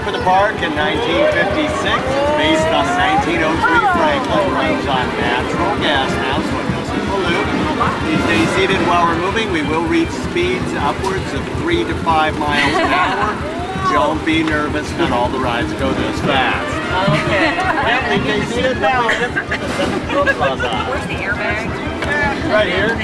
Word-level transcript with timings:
for 0.00 0.10
the 0.10 0.18
park 0.26 0.58
in 0.58 0.74
1956. 0.74 1.38
It's 1.38 2.34
based 2.34 2.66
on 2.74 2.82
the 2.82 2.98
1903 3.14 3.46
Franklin. 3.94 4.42
Runs 4.50 4.82
on 4.90 5.06
natural 5.22 5.70
gas 5.78 6.10
now, 6.18 6.42
so 6.42 6.50
it 6.58 6.66
doesn't 6.74 6.98
pollute. 7.06 7.46
You 8.10 8.18
stay 8.26 8.42
seated 8.58 8.82
while 8.90 9.06
we're 9.06 9.22
moving. 9.22 9.54
We 9.54 9.62
will 9.62 9.86
reach 9.86 10.10
speeds 10.30 10.66
upwards 10.82 11.30
of 11.36 11.42
three 11.62 11.84
to 11.84 11.94
five 12.02 12.36
miles 12.38 12.74
an 12.74 12.90
hour. 12.90 13.38
Don't 13.92 14.24
be 14.26 14.42
nervous. 14.42 14.90
Not 14.98 15.12
all 15.12 15.28
the 15.28 15.38
rides 15.38 15.72
go 15.74 15.92
this 15.94 16.18
fast. 16.26 16.74
Okay. 17.14 17.54
Yep, 17.54 18.02
you 18.10 18.18
stay 18.24 18.42
seated 18.50 18.80
now. 18.80 19.06
Where's 19.06 21.06
the 21.06 21.18
airbag? 21.22 21.70
Right 22.50 22.66
here. 22.66 22.94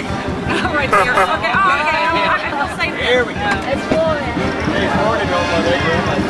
right 0.74 0.90
there. 0.90 1.14
Okay. 1.14 1.54
Oh, 1.54 1.86
okay. 1.86 2.10
Feel 2.50 2.66
safe. 2.74 2.98
Here 2.98 3.22
we 3.22 3.30
go. 3.34 3.50
It's 3.70 3.86
Florida. 3.86 4.26
Hey, 4.74 4.90
Florida 4.98 5.22
don't 5.30 5.46
know 5.46 5.62
they 5.62 5.78
go, 5.78 5.94
but 6.06 6.18
business 6.18 6.29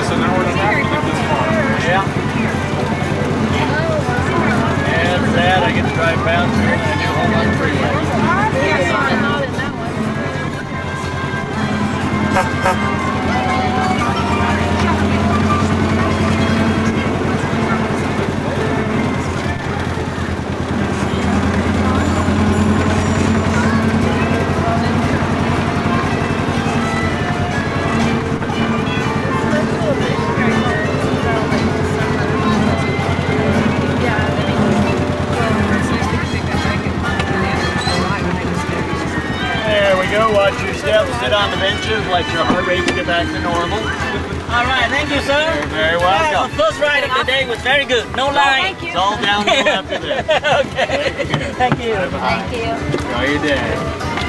Yesterday, 0.00 0.24
I 0.24 0.24
was 0.24 0.24
an 0.24 0.24
hour 0.24 0.40
and 0.40 0.48
a 0.48 0.56
half 0.56 0.72
to 0.72 0.88
get 0.88 1.02
this 1.04 1.20
far. 1.28 1.44
Yeah. 1.84 2.08
And 4.96 5.20
sad, 5.34 5.60
I 5.62 5.70
get 5.76 5.84
to 5.86 5.94
drive 5.94 6.16
past 6.24 6.48
here 6.56 6.72
and 6.72 6.80
I 6.80 6.96
do 6.96 7.08
home 7.20 7.36
on 7.36 7.44
the 7.44 7.52
freeway. 7.60 7.92
Not 12.32 12.89
Sit 41.20 41.32
on 41.34 41.50
the 41.50 41.56
benches. 41.58 42.00
Let 42.08 42.24
your 42.32 42.44
heart 42.44 42.66
rate 42.66 42.86
get 42.88 43.06
back 43.06 43.26
to 43.28 43.40
normal. 43.40 43.78
All 43.78 44.64
right. 44.64 44.88
Thank 44.88 45.10
you, 45.10 45.20
sir. 45.20 45.36
You're 45.54 45.66
very 45.68 45.98
Yeah, 46.00 46.32
welcome. 46.40 46.56
the 46.56 46.62
first 46.64 46.80
ride 46.80 47.04
of 47.04 47.12
the 47.18 47.24
day 47.24 47.46
was 47.48 47.60
very 47.60 47.84
good. 47.84 48.04
No 48.16 48.26
lying. 48.30 48.74
It's 48.80 48.96
all 48.96 49.16
downhill 49.20 49.68
after 49.68 49.98
this. 49.98 50.24
okay. 50.66 51.52
Thank 51.54 51.78
you. 51.84 51.94
Bye-bye. 51.94 52.48
Thank 52.48 52.56
you. 52.56 52.72
Enjoy 52.98 53.24
your 53.32 53.42
day. 53.42 54.19